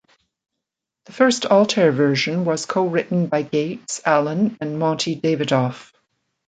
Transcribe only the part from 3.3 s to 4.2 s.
Gates,